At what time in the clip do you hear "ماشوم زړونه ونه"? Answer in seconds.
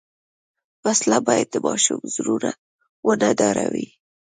1.65-3.29